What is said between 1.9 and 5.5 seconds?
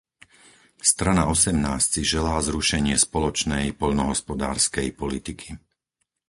si želá zrušenie spoločnej poľnohospodárskej politiky.